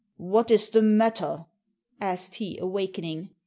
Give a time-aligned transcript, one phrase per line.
[0.17, 1.45] "What is the matter?"
[2.01, 3.35] asked he, awakening.